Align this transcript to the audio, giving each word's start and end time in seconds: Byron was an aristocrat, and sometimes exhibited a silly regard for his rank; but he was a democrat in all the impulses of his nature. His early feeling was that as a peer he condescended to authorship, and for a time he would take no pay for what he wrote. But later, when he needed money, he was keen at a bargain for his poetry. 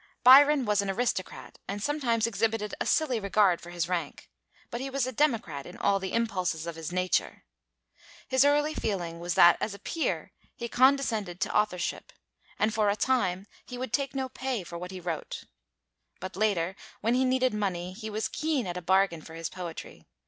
Byron 0.23 0.65
was 0.65 0.81
an 0.81 0.89
aristocrat, 0.89 1.59
and 1.67 1.83
sometimes 1.83 2.25
exhibited 2.25 2.73
a 2.81 2.87
silly 2.87 3.19
regard 3.19 3.61
for 3.61 3.69
his 3.69 3.87
rank; 3.87 4.31
but 4.71 4.81
he 4.81 4.89
was 4.89 5.05
a 5.05 5.11
democrat 5.11 5.67
in 5.67 5.77
all 5.77 5.99
the 5.99 6.13
impulses 6.13 6.65
of 6.65 6.75
his 6.75 6.91
nature. 6.91 7.43
His 8.27 8.43
early 8.43 8.73
feeling 8.73 9.19
was 9.19 9.35
that 9.35 9.59
as 9.61 9.75
a 9.75 9.79
peer 9.79 10.31
he 10.55 10.67
condescended 10.67 11.39
to 11.41 11.55
authorship, 11.55 12.11
and 12.57 12.73
for 12.73 12.89
a 12.89 12.95
time 12.95 13.45
he 13.67 13.77
would 13.77 13.93
take 13.93 14.15
no 14.15 14.27
pay 14.27 14.63
for 14.63 14.75
what 14.75 14.89
he 14.89 14.99
wrote. 14.99 15.43
But 16.19 16.35
later, 16.35 16.75
when 17.01 17.13
he 17.13 17.23
needed 17.23 17.53
money, 17.53 17.93
he 17.93 18.09
was 18.09 18.27
keen 18.27 18.65
at 18.65 18.77
a 18.77 18.81
bargain 18.81 19.21
for 19.21 19.35
his 19.35 19.49
poetry. 19.49 20.07